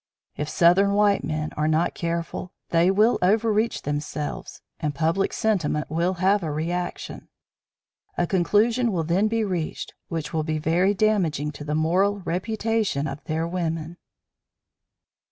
If 0.35 0.49
Southern 0.49 0.93
white 0.93 1.23
men 1.23 1.51
are 1.55 1.67
not 1.67 1.93
careful, 1.93 2.53
they 2.71 2.89
will 2.89 3.19
overreach 3.21 3.83
themselves 3.83 4.63
and 4.79 4.95
public 4.95 5.31
sentiment 5.31 5.91
will 5.91 6.15
have 6.15 6.41
a 6.41 6.49
reaction; 6.51 7.27
a 8.17 8.25
conclusion 8.25 8.91
will 8.91 9.03
then 9.03 9.27
be 9.27 9.43
reached 9.45 9.93
which 10.07 10.33
will 10.33 10.41
be 10.43 10.57
very 10.57 10.95
damaging 10.95 11.51
to 11.51 11.63
the 11.63 11.75
moral 11.75 12.17
reputation 12.21 13.05
of 13.05 13.23
their 13.25 13.47
women. 13.47 13.97